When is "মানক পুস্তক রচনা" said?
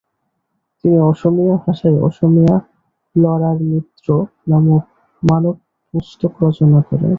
5.23-6.79